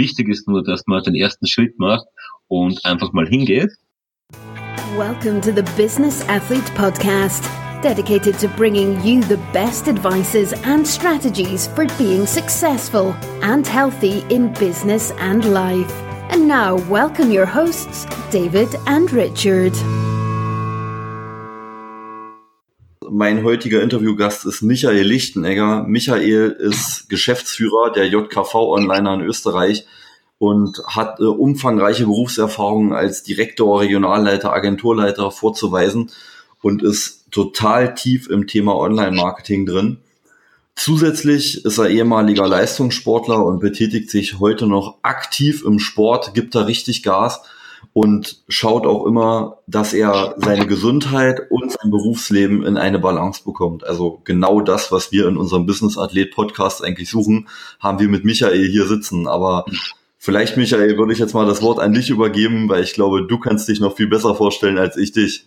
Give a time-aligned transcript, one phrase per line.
[0.00, 2.06] Wichtig ist nur, dass man den ersten Schritt macht
[2.48, 3.68] und einfach mal hingeht.
[4.96, 7.44] Welcome to the Business Athlete Podcast,
[7.82, 14.54] dedicated to bringing you the best advices and strategies for being successful and healthy in
[14.54, 15.92] business and life.
[16.30, 19.74] And now, welcome your hosts, David and Richard.
[23.12, 25.82] Mein heutiger Interviewgast ist Michael Lichtenegger.
[25.82, 29.84] Michael ist Geschäftsführer der JKV Onliner in Österreich
[30.38, 36.12] und hat äh, umfangreiche Berufserfahrungen als Direktor, Regionalleiter, Agenturleiter vorzuweisen
[36.62, 39.96] und ist total tief im Thema Online-Marketing drin.
[40.76, 46.60] Zusätzlich ist er ehemaliger Leistungssportler und betätigt sich heute noch aktiv im Sport, gibt da
[46.60, 47.40] richtig Gas
[47.92, 53.84] und schaut auch immer, dass er seine Gesundheit und sein Berufsleben in eine Balance bekommt.
[53.84, 57.48] Also genau das, was wir in unserem Business Athlet Podcast eigentlich suchen,
[57.80, 59.26] haben wir mit Michael hier sitzen.
[59.26, 59.64] Aber
[60.18, 63.38] vielleicht, Michael, würde ich jetzt mal das Wort an dich übergeben, weil ich glaube, du
[63.38, 65.46] kannst dich noch viel besser vorstellen als ich dich.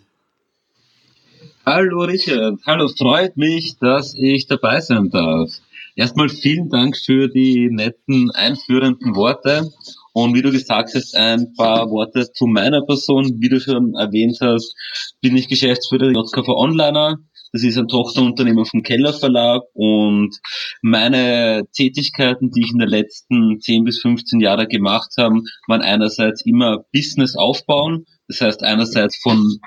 [1.66, 5.50] Hallo Richard, hallo, freut mich, dass ich dabei sein darf.
[5.96, 9.70] Erstmal vielen Dank für die netten einführenden Worte
[10.14, 13.40] und wie du gesagt hast, ein paar Worte zu meiner Person.
[13.40, 14.74] Wie du schon erwähnt hast,
[15.20, 17.16] bin ich Geschäftsführer der JKV Onliner.
[17.52, 20.36] Das ist ein Tochterunternehmen vom Keller Verlag und
[20.82, 26.46] meine Tätigkeiten, die ich in den letzten 10 bis 15 Jahren gemacht habe, waren einerseits
[26.46, 28.06] immer Business aufbauen.
[28.28, 29.58] Das heißt einerseits von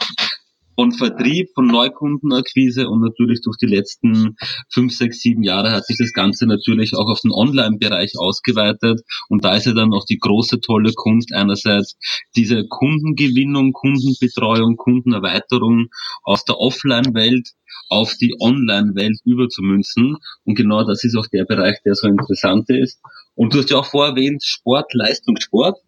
[0.78, 4.36] von Vertrieb, von Neukundenakquise und natürlich durch die letzten
[4.72, 9.02] fünf, sechs, sieben Jahre hat sich das Ganze natürlich auch auf den Online-Bereich ausgeweitet.
[9.28, 11.98] Und da ist ja dann auch die große tolle Kunst einerseits
[12.36, 15.88] diese Kundengewinnung, Kundenbetreuung, Kundenerweiterung
[16.22, 17.50] aus der Offline-Welt
[17.89, 20.17] auf die Online-Welt überzumünzen.
[20.44, 23.00] Und genau das ist auch der Bereich, der so interessant ist.
[23.33, 25.80] Und du hast ja auch vorher erwähnt, Sport, Leistungssport,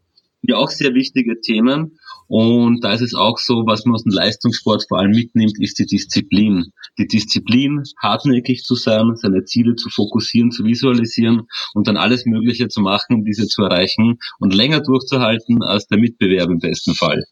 [0.42, 2.00] ja auch sehr wichtige Themen.
[2.28, 5.80] Und da ist es auch so, was man aus dem Leistungssport vor allem mitnimmt, ist
[5.80, 6.72] die Disziplin.
[6.98, 12.68] Die Disziplin, hartnäckig zu sein, seine Ziele zu fokussieren, zu visualisieren und dann alles Mögliche
[12.68, 17.24] zu machen, um diese zu erreichen und länger durchzuhalten als der Mitbewerb im besten Fall.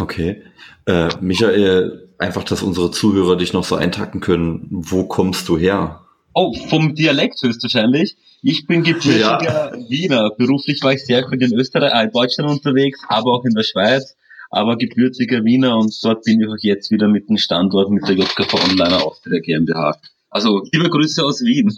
[0.00, 0.42] Okay.
[0.86, 4.68] Äh, Michael, einfach, dass unsere Zuhörer dich noch so eintacken können.
[4.70, 6.01] Wo kommst du her?
[6.34, 8.16] Oh, vom Dialekt höchstwahrscheinlich.
[8.42, 9.72] Ich bin gebürtiger ja.
[9.88, 10.30] Wiener.
[10.36, 13.62] Beruflich war ich sehr viel in Österreich, äh, in Deutschland unterwegs, aber auch in der
[13.62, 14.16] Schweiz.
[14.50, 18.16] Aber gebürtiger Wiener und dort bin ich auch jetzt wieder mit dem Standort mit der
[18.16, 19.96] JKV Online Austria GmbH.
[20.28, 21.72] Also liebe Grüße aus Wien.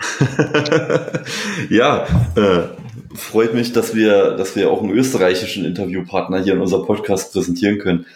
[1.70, 6.86] ja, äh, freut mich, dass wir, dass wir auch einen österreichischen Interviewpartner hier in unserem
[6.86, 8.06] Podcast präsentieren können.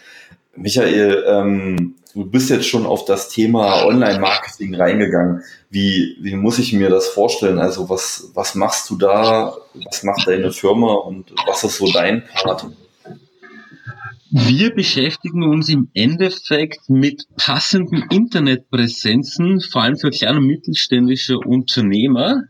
[0.55, 5.43] Michael, ähm, du bist jetzt schon auf das Thema Online-Marketing reingegangen.
[5.69, 7.59] Wie, wie muss ich mir das vorstellen?
[7.59, 9.55] Also was, was machst du da?
[9.85, 12.67] Was macht deine Firma und was ist so dein Part?
[14.33, 22.43] Wir beschäftigen uns im Endeffekt mit passenden Internetpräsenzen, vor allem für kleine und mittelständische Unternehmer,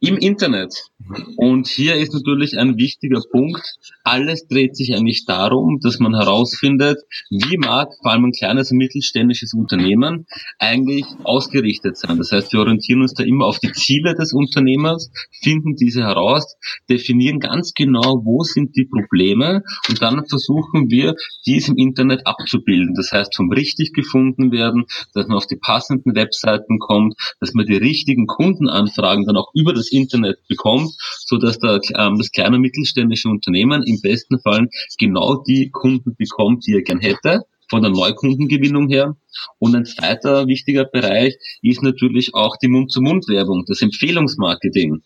[0.00, 0.90] im Internet.
[1.36, 3.62] Und hier ist natürlich ein wichtiger Punkt.
[4.04, 6.98] Alles dreht sich eigentlich darum, dass man herausfindet,
[7.30, 10.26] wie mag vor allem ein kleines und mittelständisches Unternehmen
[10.58, 12.16] eigentlich ausgerichtet sein.
[12.18, 15.10] Das heißt, wir orientieren uns da immer auf die Ziele des Unternehmers,
[15.42, 16.56] finden diese heraus,
[16.88, 21.14] definieren ganz genau, wo sind die Probleme und dann versuchen wir,
[21.46, 22.94] dies im Internet abzubilden.
[22.94, 24.84] Das heißt, vom richtig gefunden werden,
[25.14, 29.72] dass man auf die passenden Webseiten kommt, dass man die richtigen Kundenanfragen dann auch über
[29.72, 30.90] das Internet bekommt,
[31.26, 34.68] so dass der, ähm, das kleine mittelständische Unternehmen im besten Fall
[34.98, 39.16] genau die Kunden bekommt, die er gern hätte von der Neukundengewinnung her.
[39.58, 45.02] Und ein zweiter wichtiger Bereich ist natürlich auch die Mund-zu-Mund-Werbung, das Empfehlungsmarketing.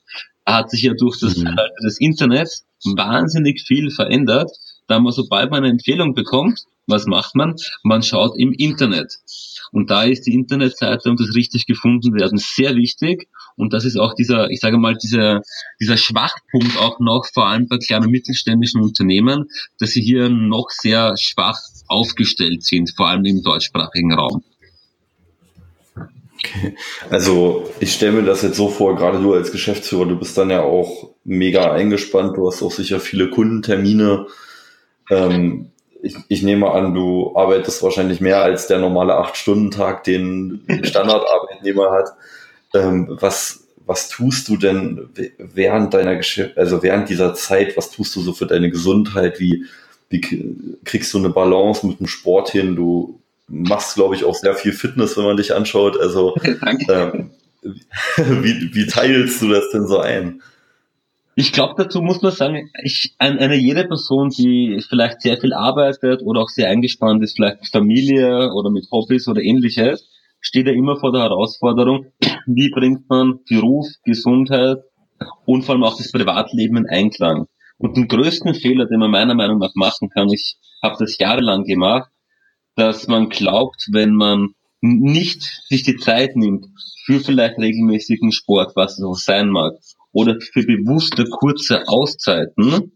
[0.46, 1.56] Da hat sich ja durch das, mhm.
[1.82, 2.48] das Internet
[2.84, 4.50] wahnsinnig viel verändert.
[4.86, 7.54] Da man, sobald man eine Empfehlung bekommt, was macht man?
[7.82, 9.14] Man schaut im Internet.
[9.72, 13.28] Und da ist die Internetseite und das richtig gefunden werden sehr wichtig.
[13.56, 15.42] Und das ist auch dieser, ich sage mal, dieser,
[15.80, 19.46] dieser Schwachpunkt auch noch, vor allem bei kleinen mittelständischen Unternehmen,
[19.78, 24.42] dass sie hier noch sehr schwach aufgestellt sind, vor allem im deutschsprachigen Raum.
[27.10, 30.50] Also ich stelle mir das jetzt so vor, gerade du als Geschäftsführer, du bist dann
[30.50, 34.26] ja auch mega eingespannt, du hast auch sicher viele Kundentermine.
[35.10, 35.70] Ähm,
[36.02, 42.10] ich, ich nehme an, du arbeitest wahrscheinlich mehr als der normale Acht-Stunden-Tag, den Standardarbeitnehmer hat.
[42.74, 48.14] Ähm, was, was tust du denn während deiner Geschäft, also während dieser Zeit, was tust
[48.16, 49.40] du so für deine Gesundheit?
[49.40, 49.64] Wie,
[50.10, 50.20] wie
[50.84, 52.76] kriegst du eine Balance mit dem Sport hin?
[52.76, 55.98] Du machst, glaube ich, auch sehr viel Fitness, wenn man dich anschaut.
[56.00, 56.34] Also
[56.88, 57.30] ähm,
[58.16, 60.42] wie, wie teilst du das denn so ein?
[61.36, 66.22] Ich glaube, dazu muss man sagen, ich, eine jede Person, die vielleicht sehr viel arbeitet
[66.22, 70.08] oder auch sehr eingespannt ist, vielleicht mit Familie oder mit Hobbys oder ähnliches,
[70.44, 72.12] steht ja immer vor der Herausforderung,
[72.46, 74.78] wie bringt man Beruf, Gesundheit
[75.46, 77.46] und vor allem auch das Privatleben in Einklang.
[77.78, 81.64] Und den größten Fehler, den man meiner Meinung nach machen kann, ich habe das jahrelang
[81.64, 82.10] gemacht,
[82.76, 86.66] dass man glaubt, wenn man nicht sich die Zeit nimmt
[87.04, 89.72] für vielleicht regelmäßigen Sport, was es auch sein mag,
[90.12, 92.92] oder für bewusste kurze Auszeiten,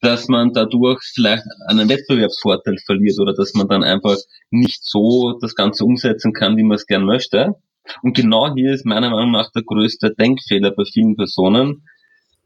[0.00, 4.16] dass man dadurch vielleicht einen Wettbewerbsvorteil verliert oder dass man dann einfach
[4.50, 7.54] nicht so das Ganze umsetzen kann, wie man es gern möchte.
[8.02, 11.84] Und genau hier ist meiner Meinung nach der größte Denkfehler bei vielen Personen.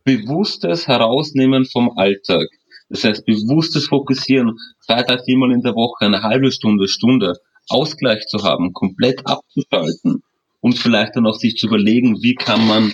[0.05, 2.49] Bewusstes Herausnehmen vom Alltag.
[2.88, 7.34] Das heißt, bewusstes Fokussieren, zwei, drei, viermal in der Woche, eine halbe Stunde, Stunde,
[7.69, 10.23] Ausgleich zu haben, komplett abzuschalten
[10.60, 12.92] und vielleicht dann auch sich zu überlegen, wie kann man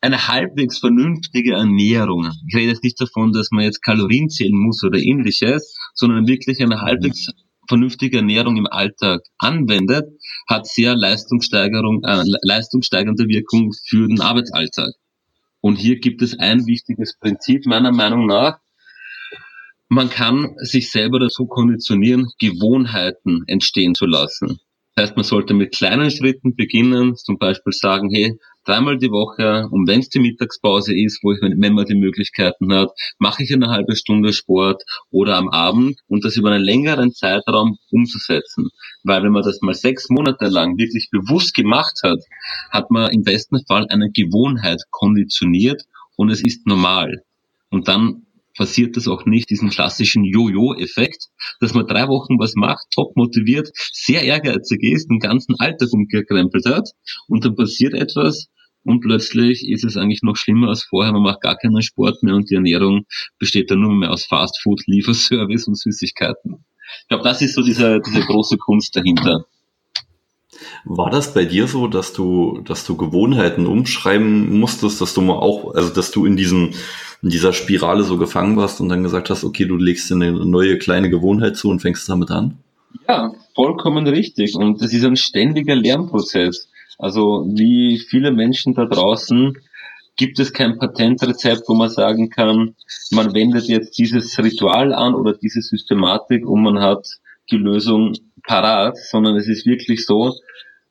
[0.00, 4.82] eine halbwegs vernünftige Ernährung, ich rede jetzt nicht davon, dass man jetzt Kalorien zählen muss
[4.84, 7.28] oder ähnliches, sondern wirklich eine halbwegs
[7.68, 10.04] vernünftige Ernährung im Alltag anwendet,
[10.48, 14.92] hat sehr Leistungssteigerung, äh, leistungssteigernde Wirkung für den Arbeitsalltag.
[15.60, 18.58] Und hier gibt es ein wichtiges Prinzip meiner Meinung nach,
[19.88, 24.58] man kann sich selber dazu konditionieren, Gewohnheiten entstehen zu lassen.
[24.96, 29.68] Das heißt, man sollte mit kleinen Schritten beginnen, zum Beispiel sagen, hey, dreimal die Woche,
[29.70, 32.88] und wenn es die Mittagspause ist, wo ich, wenn man die Möglichkeiten hat,
[33.18, 37.76] mache ich eine halbe Stunde Sport oder am Abend und das über einen längeren Zeitraum
[37.90, 38.70] umzusetzen.
[39.04, 42.20] Weil wenn man das mal sechs Monate lang wirklich bewusst gemacht hat,
[42.70, 45.82] hat man im besten Fall eine Gewohnheit konditioniert
[46.16, 47.22] und es ist normal.
[47.68, 48.25] Und dann
[48.56, 51.28] passiert das auch nicht, diesen klassischen Jojo-Effekt,
[51.60, 56.66] dass man drei Wochen was macht, top motiviert, sehr ehrgeizig ist, den ganzen Alltag umgekrempelt
[56.66, 56.90] hat
[57.28, 58.48] und dann passiert etwas
[58.86, 62.36] und plötzlich ist es eigentlich noch schlimmer als vorher, man macht gar keinen Sport mehr
[62.36, 63.04] und die Ernährung
[63.38, 66.64] besteht dann nur mehr aus Fastfood, Lieferservice und Süßigkeiten.
[67.02, 69.44] Ich glaube, das ist so diese, diese große Kunst dahinter.
[70.84, 75.34] War das bei dir so, dass du, dass du Gewohnheiten umschreiben musstest, dass du mal
[75.34, 76.72] auch, also dass du in diesem,
[77.22, 80.32] in dieser Spirale so gefangen warst und dann gesagt hast, okay, du legst dir eine
[80.32, 82.58] neue kleine Gewohnheit zu und fängst damit an?
[83.08, 84.54] Ja, vollkommen richtig.
[84.54, 86.68] Und das ist ein ständiger Lernprozess.
[86.98, 89.56] Also wie viele Menschen da draußen
[90.16, 92.74] gibt es kein Patentrezept, wo man sagen kann,
[93.10, 97.06] man wendet jetzt dieses Ritual an oder diese Systematik und man hat
[97.50, 100.34] die Lösung parat, sondern es ist wirklich so,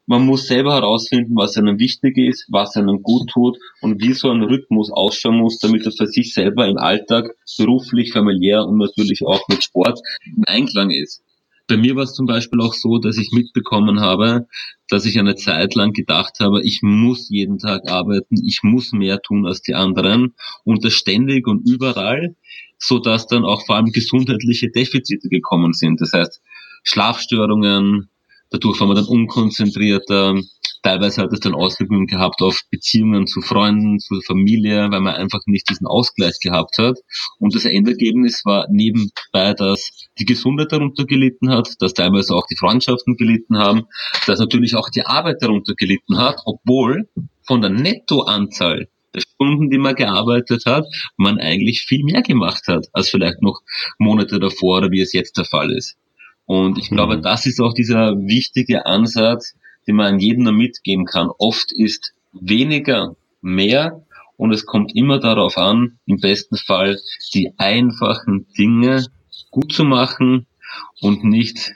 [0.08, 4.30] man muss selber herausfinden, was einem wichtig ist, was einem gut tut und wie so
[4.30, 9.26] ein Rhythmus ausschauen muss, damit er für sich selber im Alltag beruflich, familiär und natürlich
[9.26, 11.24] auch mit Sport im Einklang ist.
[11.68, 14.48] Bei mir war es zum Beispiel auch so, dass ich mitbekommen habe,
[14.88, 19.20] dass ich eine Zeit lang gedacht habe, ich muss jeden Tag arbeiten, ich muss mehr
[19.20, 22.36] tun als die anderen und das ständig und überall,
[22.78, 26.02] so dass dann auch vor allem gesundheitliche Defizite gekommen sind.
[26.02, 26.40] Das heißt,
[26.84, 28.10] Schlafstörungen,
[28.50, 30.36] dadurch war man dann unkonzentrierter,
[30.86, 35.42] teilweise hat es dann Auswirkungen gehabt auf Beziehungen zu Freunden, zu Familie, weil man einfach
[35.48, 37.00] nicht diesen Ausgleich gehabt hat.
[37.40, 42.58] Und das Endergebnis war nebenbei, dass die Gesundheit darunter gelitten hat, dass teilweise auch die
[42.58, 43.84] Freundschaften gelitten haben,
[44.28, 47.10] dass natürlich auch die Arbeit darunter gelitten hat, obwohl
[47.48, 50.86] von der Nettoanzahl der Stunden, die man gearbeitet hat,
[51.18, 53.62] man eigentlich viel mehr gemacht hat, als vielleicht noch
[53.98, 55.96] Monate davor oder wie es jetzt der Fall ist.
[56.46, 57.22] Und ich glaube, mhm.
[57.22, 59.56] das ist auch dieser wichtige Ansatz,
[59.88, 61.30] den man an jedem nur mitgeben kann.
[61.38, 64.04] Oft ist weniger mehr
[64.38, 67.00] und es kommt immer darauf an, im besten Fall
[67.34, 69.06] die einfachen Dinge
[69.52, 70.46] gut zu machen
[71.02, 71.74] und nicht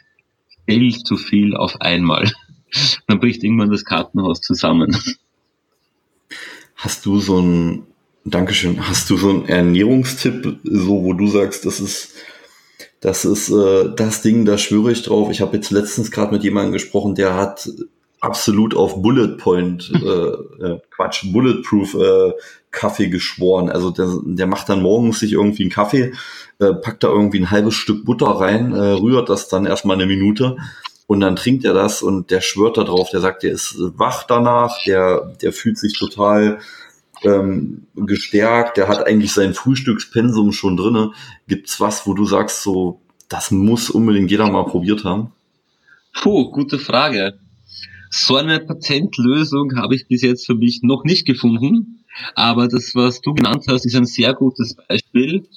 [0.67, 2.31] viel zu viel auf einmal.
[3.07, 4.95] Dann bricht irgendwann das Kartenhaus zusammen.
[6.75, 7.83] Hast du so ein,
[8.25, 12.13] Dankeschön, hast du so einen Ernährungstipp, so wo du sagst, das ist
[13.01, 15.29] das ist äh, das Ding, da schwöre ich drauf.
[15.31, 17.69] Ich habe jetzt letztens gerade mit jemandem gesprochen, der hat
[18.19, 20.07] absolut auf Bullet Point, äh,
[20.65, 22.33] äh, Quatsch, Bulletproof äh,
[22.71, 23.69] Kaffee geschworen.
[23.69, 26.13] Also der, der macht dann morgens sich irgendwie einen Kaffee,
[26.59, 30.05] äh, packt da irgendwie ein halbes Stück Butter rein, äh, rührt das dann erstmal eine
[30.05, 30.57] Minute
[31.07, 34.23] und dann trinkt er das und der schwört da drauf, der sagt, der ist wach
[34.23, 36.59] danach, der, der fühlt sich total
[37.23, 41.11] ähm, gestärkt, der hat eigentlich sein Frühstückspensum schon drinne.
[41.47, 45.31] Gibt's was, wo du sagst, so, das muss unbedingt jeder mal probiert haben?
[46.13, 47.39] Puh, gute Frage.
[48.09, 52.03] So eine Patentlösung habe ich bis jetzt für mich noch nicht gefunden.
[52.35, 55.47] Aber das, was du genannt hast, ist ein sehr gutes Beispiel,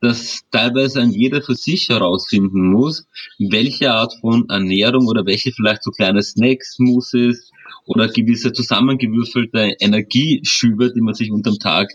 [0.00, 3.06] dass teilweise ein jeder für sich herausfinden muss,
[3.38, 7.50] welche Art von Ernährung oder welche vielleicht so kleine Snacks, Smoothies,
[7.86, 11.90] oder gewisse zusammengewürfelte Energieschübe, die man sich unterm Tag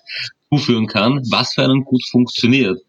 [0.50, 2.80] zuführen kann, was für einen gut funktioniert.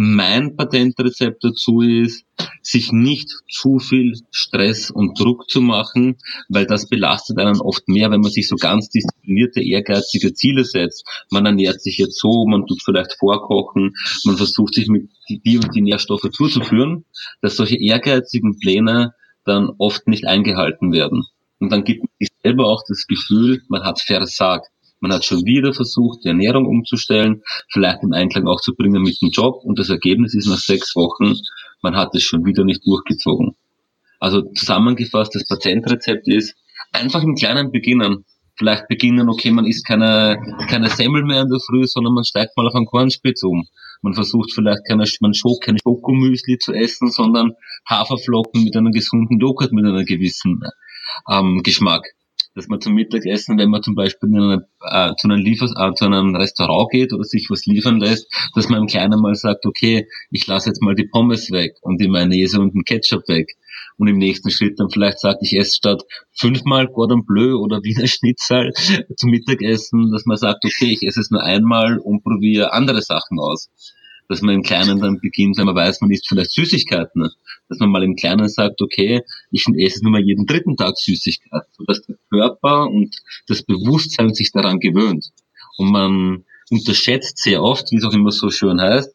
[0.00, 2.24] Mein Patentrezept dazu ist,
[2.62, 8.08] sich nicht zu viel Stress und Druck zu machen, weil das belastet einen oft mehr,
[8.12, 11.04] wenn man sich so ganz disziplinierte, ehrgeizige Ziele setzt.
[11.32, 13.94] Man ernährt sich jetzt so, man tut vielleicht vorkochen,
[14.24, 17.04] man versucht sich mit die und die Nährstoffe zuzuführen,
[17.40, 21.24] dass solche ehrgeizigen Pläne dann oft nicht eingehalten werden.
[21.60, 24.66] Und dann gibt man sich selber auch das Gefühl, man hat versagt.
[25.00, 29.20] Man hat schon wieder versucht, die Ernährung umzustellen, vielleicht im Einklang auch zu bringen mit
[29.22, 31.34] dem Job und das Ergebnis ist nach sechs Wochen,
[31.82, 33.54] man hat es schon wieder nicht durchgezogen.
[34.18, 36.56] Also zusammengefasst, das Patientrezept ist,
[36.92, 38.24] einfach im Kleinen beginnen.
[38.56, 40.36] Vielleicht beginnen, okay, man isst keine,
[40.68, 43.68] keine Semmel mehr in der Früh, sondern man steigt mal auf einen Kornspitz um.
[44.02, 47.52] Man versucht vielleicht keine, man Schok, keine Schokomüsli zu essen, sondern
[47.88, 50.60] Haferflocken mit einem gesunden Joghurt mit einem gewissen
[51.30, 52.04] ähm, Geschmack
[52.58, 56.06] dass man zum Mittagessen, wenn man zum Beispiel eine, äh, zu, einem Liefers äh, zu
[56.06, 60.08] einem Restaurant geht oder sich was liefern lässt, dass man im Kleinen mal sagt, okay,
[60.30, 63.56] ich lasse jetzt mal die Pommes weg und die Mayonnaise und den Ketchup weg.
[63.96, 68.08] Und im nächsten Schritt dann vielleicht sagt, ich esse statt fünfmal Cordon Bleu oder Wiener
[68.08, 68.72] Schnitzel
[69.16, 73.38] zum Mittagessen, dass man sagt, okay, ich esse es nur einmal und probiere andere Sachen
[73.38, 73.70] aus
[74.28, 77.28] dass man im Kleinen dann beginnt, wenn man weiß, man isst vielleicht Süßigkeiten,
[77.68, 81.68] dass man mal im Kleinen sagt, okay, ich esse nur mal jeden dritten Tag Süßigkeiten,
[81.72, 83.16] sodass der Körper und
[83.46, 85.30] das Bewusstsein sich daran gewöhnt.
[85.78, 89.14] Und man unterschätzt sehr oft, wie es auch immer so schön heißt,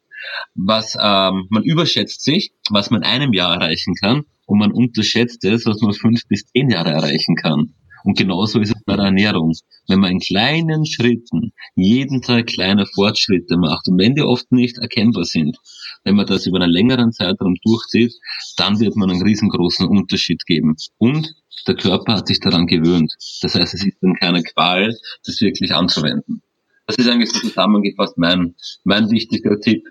[0.56, 5.44] was ähm, man überschätzt sich, was man in einem Jahr erreichen kann, und man unterschätzt
[5.46, 7.74] es, was man fünf bis zehn Jahre erreichen kann.
[8.04, 9.54] Und genauso ist es bei der Ernährung.
[9.88, 14.78] Wenn man in kleinen Schritten jeden Tag kleine Fortschritte macht und wenn die oft nicht
[14.78, 15.58] erkennbar sind,
[16.04, 18.14] wenn man das über einen längeren Zeitraum durchzieht,
[18.58, 20.76] dann wird man einen riesengroßen Unterschied geben.
[20.98, 21.34] Und
[21.66, 23.14] der Körper hat sich daran gewöhnt.
[23.42, 24.94] Das heißt, es ist dann keine Qual,
[25.26, 26.42] das wirklich anzuwenden.
[26.88, 29.86] Das ist eigentlich so zusammengefasst mein, mein wichtiger Tipp.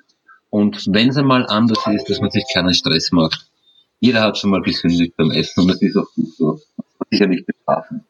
[0.50, 3.46] Und wenn es einmal anders ist, dass man sich keinen Stress macht.
[4.00, 6.60] Jeder hat schon mal gesündigt beim Essen und das ist auch gut so
[7.10, 8.04] sicher nicht bestrafen.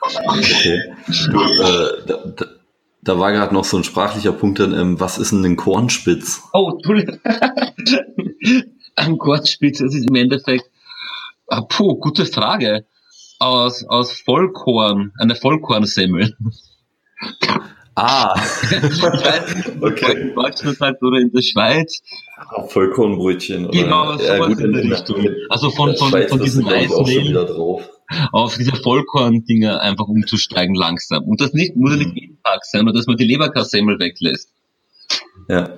[0.00, 0.94] Okay.
[1.30, 2.46] Du, äh, da, da,
[3.02, 6.42] da, war gerade noch so ein sprachlicher Punkt drin, ähm, was ist denn ein Kornspitz?
[6.52, 7.18] Oh, Entschuldigung.
[8.96, 10.64] ein Kornspitz, das ist im Endeffekt,
[11.48, 12.86] ah, puh, gute Frage.
[13.38, 16.36] Aus, aus Vollkorn, eine Vollkornsemmel.
[17.94, 18.34] Ah.
[19.80, 20.12] okay.
[20.20, 22.02] In Deutschland halt oder in der Schweiz.
[22.68, 23.66] Vollkornbrötchen.
[23.66, 23.82] Oder?
[23.82, 25.26] Genau, so ja, gut, in, in Richtung.
[25.48, 27.32] Also von, von, von, von diesem Weißmehl
[28.32, 31.24] auf diese Vollkorn-Dinger einfach umzusteigen langsam.
[31.24, 32.16] Und das nicht, muss ja nicht mhm.
[32.16, 34.50] jeden Tag sein, nur dass man die Leberkassemmel weglässt.
[35.48, 35.70] Ja.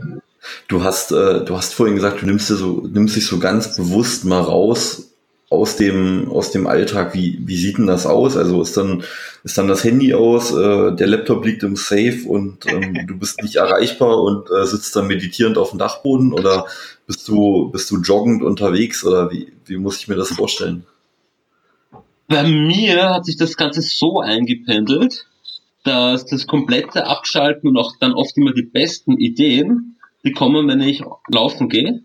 [0.66, 3.76] Du hast, äh, du hast vorhin gesagt, du nimmst, dir so, nimmst dich so ganz
[3.76, 5.10] bewusst mal raus
[5.50, 7.14] aus dem, aus dem Alltag.
[7.14, 8.36] Wie, wie sieht denn das aus?
[8.36, 9.02] Also ist dann,
[9.44, 13.42] ist dann das Handy aus, äh, der Laptop liegt im Safe und ähm, du bist
[13.42, 16.66] nicht erreichbar und äh, sitzt dann meditierend auf dem Dachboden oder
[17.06, 20.84] bist du, bist du joggend unterwegs oder wie, wie muss ich mir das vorstellen?
[22.28, 25.24] Bei mir hat sich das Ganze so eingependelt,
[25.84, 30.80] dass das komplette Abschalten und auch dann oft immer die besten Ideen, die kommen, wenn
[30.80, 32.02] ich laufen gehe.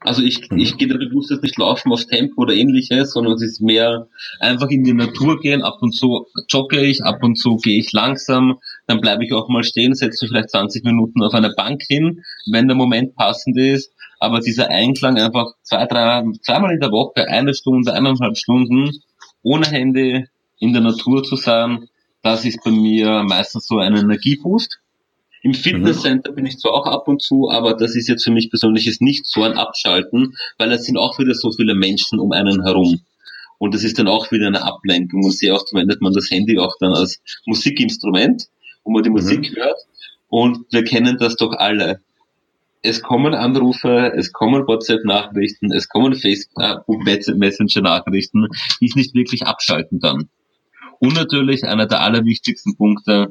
[0.00, 0.58] Also ich, mhm.
[0.58, 4.08] ich gehe da bewusst jetzt nicht laufen auf Tempo oder ähnliches, sondern es ist mehr
[4.40, 5.62] einfach in die Natur gehen.
[5.62, 9.48] Ab und zu jogge ich, ab und zu gehe ich langsam, dann bleibe ich auch
[9.50, 13.92] mal stehen, setze vielleicht 20 Minuten auf einer Bank hin, wenn der Moment passend ist.
[14.18, 18.90] Aber dieser Einklang einfach zwei, drei, zweimal in der Woche, eine Stunde, eineinhalb Stunden,
[19.46, 20.26] ohne Handy
[20.58, 21.88] in der Natur zu sein,
[22.22, 24.80] das ist bei mir meistens so ein Energieboost.
[25.42, 28.50] Im Fitnesscenter bin ich zwar auch ab und zu, aber das ist jetzt für mich
[28.50, 32.32] persönlich ist nicht so ein Abschalten, weil es sind auch wieder so viele Menschen um
[32.32, 33.02] einen herum.
[33.58, 35.22] Und das ist dann auch wieder eine Ablenkung.
[35.22, 38.48] Und sehr oft verwendet man das Handy auch dann als Musikinstrument,
[38.82, 39.16] wo man die mhm.
[39.16, 39.78] Musik hört.
[40.28, 42.00] Und wir kennen das doch alle
[42.86, 48.46] es kommen Anrufe, es kommen WhatsApp-Nachrichten, es kommen Facebook-Messenger-Nachrichten,
[48.80, 50.30] die es nicht wirklich abschalten dann.
[50.98, 53.30] Und natürlich einer der allerwichtigsten Punkte,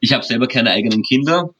[0.00, 1.50] ich habe selber keine eigenen Kinder,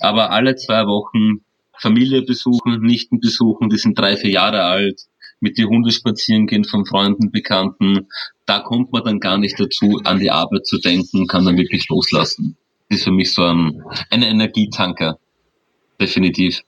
[0.00, 1.44] aber alle zwei Wochen
[1.76, 5.02] Familie besuchen, Nichten besuchen, die sind drei, vier Jahre alt,
[5.40, 8.06] mit die Hunde spazieren gehen von Freunden, Bekannten,
[8.46, 11.88] da kommt man dann gar nicht dazu, an die Arbeit zu denken, kann dann wirklich
[11.88, 12.56] loslassen.
[12.88, 15.18] Das ist für mich so ein, ein Energietanker
[16.04, 16.60] definitiv.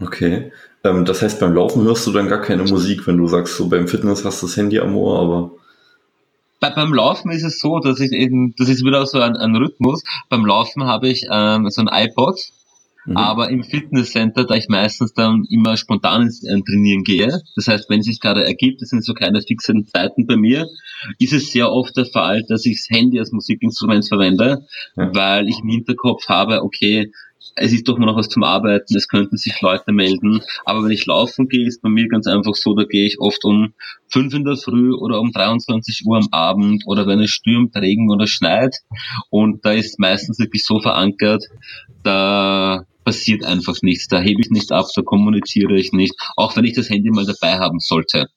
[0.00, 0.52] Okay.
[0.84, 3.68] Ähm, das heißt, beim Laufen hörst du dann gar keine Musik, wenn du sagst, so
[3.68, 5.50] beim Fitness hast du das Handy am Ohr, aber.
[6.60, 9.56] Bei, beim Laufen ist es so, dass ich eben, das ist wieder so ein, ein
[9.56, 10.02] Rhythmus.
[10.28, 12.38] Beim Laufen habe ich ähm, so ein iPod
[13.06, 13.16] Mhm.
[13.16, 17.88] Aber im Fitnesscenter, da ich meistens dann immer spontan ins äh, Trainieren gehe, das heißt,
[17.88, 20.68] wenn es sich gerade ergibt, das sind so keine fixen Zeiten bei mir,
[21.18, 25.14] ist es sehr oft der Fall, dass ich das Handy als Musikinstrument verwende, ja.
[25.14, 27.10] weil ich im Hinterkopf habe, okay,
[27.56, 30.40] es ist doch nur noch was zum Arbeiten, es könnten sich Leute melden.
[30.64, 33.44] Aber wenn ich laufen gehe, ist bei mir ganz einfach so, da gehe ich oft
[33.44, 33.74] um
[34.08, 38.10] fünf in der Früh oder um 23 Uhr am Abend oder wenn es stürmt, Regen
[38.10, 38.76] oder schneit.
[39.30, 41.44] Und da ist meistens wirklich so verankert,
[42.02, 44.08] da passiert einfach nichts.
[44.08, 47.26] Da hebe ich nicht ab, da kommuniziere ich nicht, auch wenn ich das Handy mal
[47.26, 48.28] dabei haben sollte.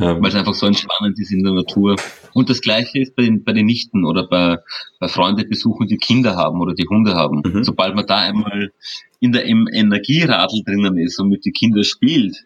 [0.00, 1.96] Weil es einfach so entspannend ist in der Natur.
[2.32, 4.58] Und das Gleiche ist bei den, bei den Nichten oder bei,
[4.98, 7.42] bei Freunde besuchen, die Kinder haben oder die Hunde haben.
[7.44, 7.64] Mhm.
[7.64, 8.72] Sobald man da einmal
[9.20, 12.36] in der im Energieradl drinnen ist und mit den Kindern spielt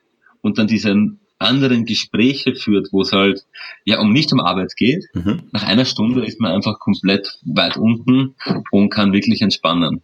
[0.43, 0.95] und dann diese
[1.39, 3.45] anderen Gespräche führt, wo es halt
[3.85, 5.43] ja um nicht um Arbeit geht, mhm.
[5.53, 8.35] nach einer Stunde ist man einfach komplett weit unten
[8.71, 10.03] und kann wirklich entspannen.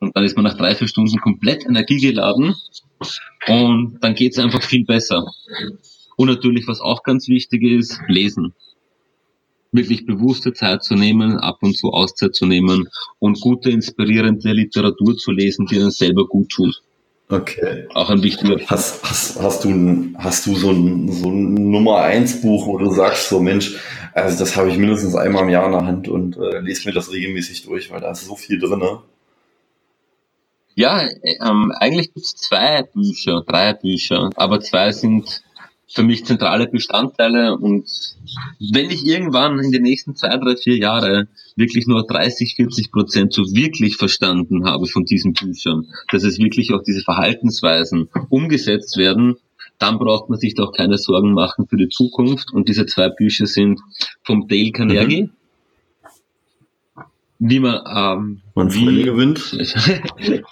[0.00, 2.54] Und dann ist man nach drei, vier Stunden komplett energiegeladen
[3.46, 5.24] und dann geht es einfach viel besser.
[6.16, 8.54] Und natürlich, was auch ganz wichtig ist, lesen.
[9.72, 15.16] Wirklich bewusste Zeit zu nehmen, ab und zu Auszeit zu nehmen und gute, inspirierende Literatur
[15.16, 16.82] zu lesen, die dann selber gut tut.
[17.28, 17.88] Okay.
[17.94, 22.42] Auch ein wichtiger hast, hast, hast du, hast du so ein, so ein Nummer eins
[22.42, 23.76] Buch, wo du sagst, so Mensch,
[24.12, 26.94] also das habe ich mindestens einmal im Jahr in der Hand und äh, lese mir
[26.94, 28.78] das regelmäßig durch, weil da ist so viel drin.
[28.78, 29.00] Ne?
[30.74, 35.42] Ja, ähm, eigentlich gibt es zwei Bücher, drei Bücher, aber zwei sind
[35.94, 37.86] für mich zentrale Bestandteile und
[38.58, 43.32] wenn ich irgendwann in den nächsten zwei, drei, vier Jahre wirklich nur 30, 40 Prozent
[43.32, 49.36] so wirklich verstanden habe von diesen Büchern, dass es wirklich auch diese Verhaltensweisen umgesetzt werden,
[49.78, 52.52] dann braucht man sich doch keine Sorgen machen für die Zukunft.
[52.52, 53.80] Und diese zwei Bücher sind
[54.22, 55.22] vom Dale Carnegie.
[55.22, 55.30] Mhm.
[57.38, 59.56] Wie man, ähm, man wie, gewinnt.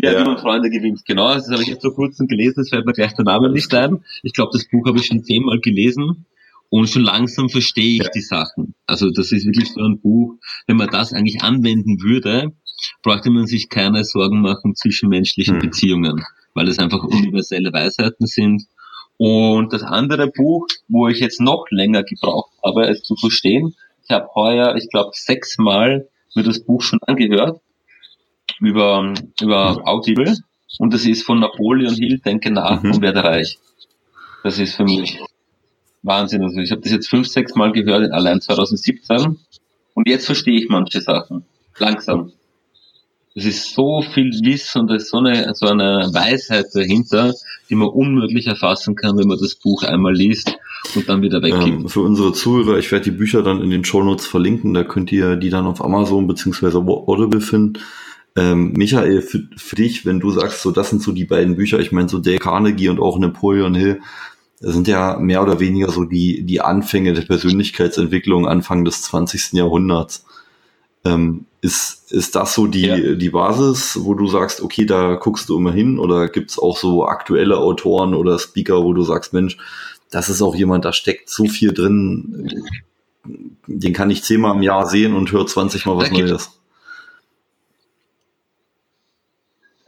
[0.00, 0.20] Ja, ja.
[0.20, 1.34] wie man Freunde gewinnt, genau.
[1.34, 4.04] Das habe ich jetzt vor kurzem gelesen, das fällt mir gleich der Name nicht ein.
[4.22, 6.26] Ich glaube, das Buch habe ich schon zehnmal gelesen
[6.70, 8.10] und schon langsam verstehe ich ja.
[8.14, 8.74] die Sachen.
[8.86, 10.36] Also das ist wirklich so ein Buch,
[10.68, 12.52] wenn man das eigentlich anwenden würde,
[13.02, 15.62] bräuchte man sich keine Sorgen machen zwischen menschlichen hm.
[15.62, 16.24] Beziehungen,
[16.54, 18.62] weil es einfach universelle Weisheiten sind.
[19.16, 24.10] Und das andere Buch, wo ich jetzt noch länger gebraucht habe, es zu verstehen, ich
[24.14, 27.60] habe heuer, ich glaube, sechsmal mir das Buch schon angehört
[28.60, 30.36] über, über Audible
[30.78, 32.92] und das ist von Napoleon Hill, Denke nach mhm.
[32.92, 33.58] und werde reich.
[34.44, 35.18] Das ist für mich
[36.02, 36.42] Wahnsinn.
[36.42, 39.38] Also ich habe das jetzt fünf, sechs Mal gehört, allein 2017
[39.94, 41.44] und jetzt verstehe ich manche Sachen.
[41.78, 42.32] Langsam.
[43.34, 47.32] Es ist so viel Wissen und ist so eine, so eine Weisheit dahinter,
[47.70, 50.58] die man unmöglich erfassen kann, wenn man das Buch einmal liest
[50.96, 51.66] und dann wieder wegkippt.
[51.66, 54.82] Ähm, für unsere Zuhörer, ich werde die Bücher dann in den Show Notes verlinken, da
[54.82, 57.80] könnt ihr die dann auf Amazon beziehungsweise Audible finden.
[58.36, 61.80] Ähm, Michael, für, für, dich, wenn du sagst, so das sind so die beiden Bücher,
[61.80, 64.00] ich meine so Dale Carnegie und auch Napoleon Hill,
[64.60, 69.52] das sind ja mehr oder weniger so die, die Anfänge der Persönlichkeitsentwicklung Anfang des 20.
[69.52, 70.24] Jahrhunderts.
[71.04, 73.14] Ähm, ist, ist das so die, ja.
[73.14, 76.76] die Basis, wo du sagst, okay, da guckst du immer hin oder gibt es auch
[76.76, 79.56] so aktuelle Autoren oder Speaker, wo du sagst, Mensch,
[80.10, 82.50] das ist auch jemand, da steckt so viel drin,
[83.66, 86.57] den kann ich zehnmal im Jahr sehen und höre 20 Mal was Neues.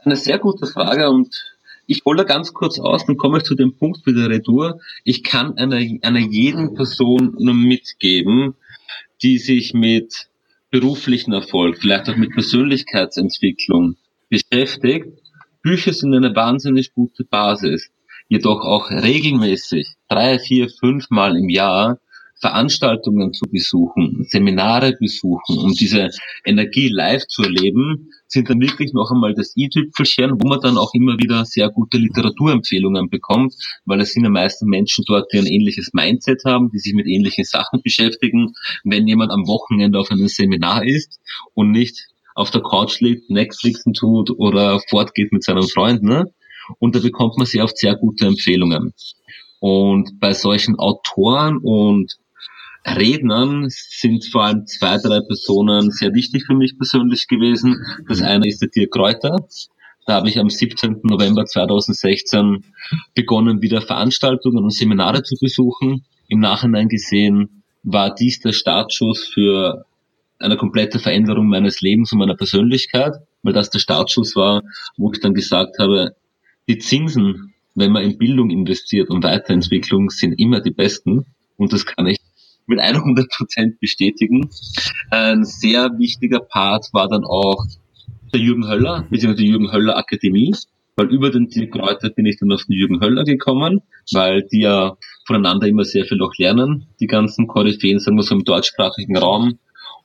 [0.03, 1.29] Eine sehr gute Frage und
[1.85, 4.79] ich hole ganz kurz aus, dann komme ich zu dem Punkt die Retour.
[5.03, 8.55] Ich kann einer, einer jeden Person nur mitgeben,
[9.21, 10.27] die sich mit
[10.71, 13.97] beruflichen Erfolg, vielleicht auch mit Persönlichkeitsentwicklung
[14.29, 15.07] beschäftigt.
[15.61, 17.91] Bücher sind eine wahnsinnig gute Basis.
[18.29, 21.99] Jedoch auch regelmäßig, drei, vier, fünf Mal im Jahr
[22.41, 26.09] Veranstaltungen zu besuchen, Seminare besuchen, um diese
[26.43, 30.93] Energie live zu erleben, sind dann wirklich noch einmal das i-Tüpfelchen, wo man dann auch
[30.93, 33.53] immer wieder sehr gute Literaturempfehlungen bekommt,
[33.85, 37.05] weil es sind ja meisten Menschen dort, die ein ähnliches Mindset haben, die sich mit
[37.05, 38.53] ähnlichen Sachen beschäftigen.
[38.83, 41.19] Wenn jemand am Wochenende auf einem Seminar ist
[41.53, 46.25] und nicht auf der Couch liegt, Netflixen tut oder fortgeht mit seinen Freunden, ne?
[46.79, 48.93] und da bekommt man sehr oft sehr gute Empfehlungen.
[49.59, 52.17] Und bei solchen Autoren und
[52.85, 57.77] Rednern sind vor allem zwei, drei Personen sehr wichtig für mich persönlich gewesen.
[58.07, 59.37] Das eine ist der Dirk Kräuter.
[60.07, 61.01] Da habe ich am 17.
[61.03, 62.65] November 2016
[63.13, 66.05] begonnen, wieder Veranstaltungen und Seminare zu besuchen.
[66.27, 69.85] Im Nachhinein gesehen war dies der Startschuss für
[70.39, 73.13] eine komplette Veränderung meines Lebens und meiner Persönlichkeit,
[73.43, 74.63] weil das der Startschuss war,
[74.97, 76.15] wo ich dann gesagt habe,
[76.67, 81.25] die Zinsen, wenn man in Bildung investiert und Weiterentwicklung, sind immer die besten.
[81.57, 82.17] Und das kann ich
[82.71, 84.49] mit 100 Prozent bestätigen.
[85.11, 87.63] Ein sehr wichtiger Part war dann auch
[88.33, 90.55] der Jürgen Höller, beziehungsweise die Jürgen Höller Akademie,
[90.95, 93.81] weil über den Dirk Reuter bin ich dann auf den Jürgen Höller gekommen,
[94.11, 98.35] weil die ja voneinander immer sehr viel auch lernen, die ganzen Koryphäen, sagen wir so
[98.35, 99.59] im deutschsprachigen Raum.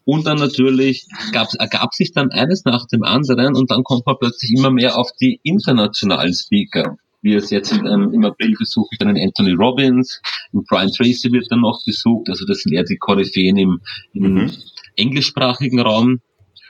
[0.04, 4.16] Und dann natürlich gab, ergab sich dann eines nach dem anderen und dann kommt man
[4.20, 6.96] plötzlich immer mehr auf die internationalen Speaker.
[7.26, 11.50] Wie es jetzt ähm, im April besuche ich dann Anthony Robbins, und Brian Tracy wird
[11.50, 13.80] dann noch besucht, also das sind eher die Koryphäen im,
[14.12, 14.52] im mhm.
[14.94, 16.20] englischsprachigen Raum.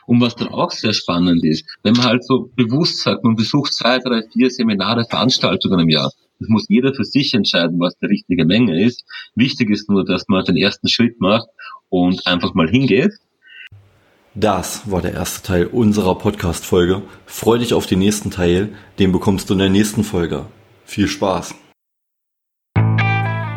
[0.06, 3.74] Und was dann auch sehr spannend ist, wenn man halt so bewusst sagt, man besucht
[3.74, 6.10] zwei, drei, vier Seminare, Veranstaltungen im Jahr.
[6.40, 9.04] Das muss jeder für sich entscheiden, was die richtige Menge ist.
[9.34, 11.48] Wichtig ist nur, dass man den ersten Schritt macht
[11.90, 13.12] und einfach mal hingeht.
[14.38, 17.01] Das war der erste Teil unserer Podcast-Folge.
[17.25, 20.44] Freu dich auf den nächsten Teil, den bekommst du in der nächsten Folge.
[20.85, 21.55] Viel Spaß!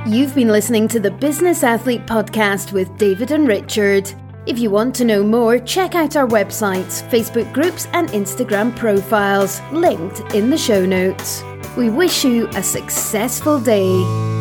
[0.06, 4.16] You've been listening to the Business Athlete Podcast with David and Richard.
[4.48, 9.62] If you want to know more, check out our websites, Facebook groups, and Instagram profiles,
[9.74, 11.44] linked in the show notes.
[11.76, 14.39] We wish you a successful day.